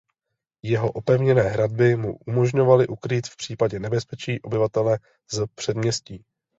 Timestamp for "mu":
1.95-2.17